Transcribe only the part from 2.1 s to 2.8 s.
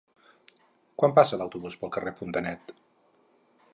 Fontanet?